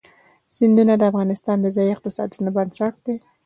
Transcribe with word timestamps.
سیندونه 0.55 0.93
د 0.97 1.03
افغانستان 1.11 1.57
د 1.61 1.67
ځایي 1.75 1.91
اقتصادونو 1.93 2.49
بنسټ 2.55 2.93
دی. 3.05 3.15